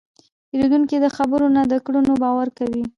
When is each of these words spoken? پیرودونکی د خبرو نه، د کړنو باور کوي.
پیرودونکی 0.49 0.97
د 1.01 1.05
خبرو 1.15 1.47
نه، 1.55 1.61
د 1.71 1.73
کړنو 1.85 2.13
باور 2.23 2.47
کوي. 2.57 2.83